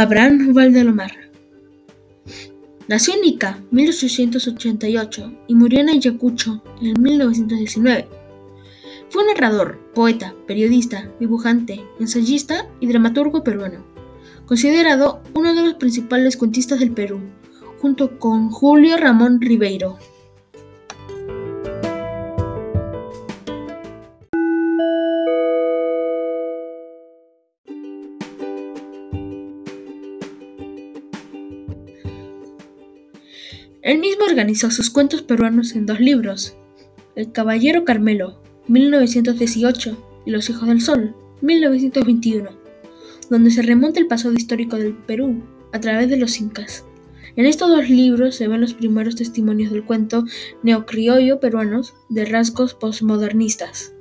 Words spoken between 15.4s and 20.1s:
de los principales cuentistas del Perú, junto con Julio Ramón Ribeiro.